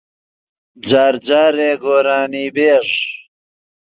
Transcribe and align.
جار 0.87 1.13
جارێ 1.27 1.71
گۆرانیبێژ 1.83 2.89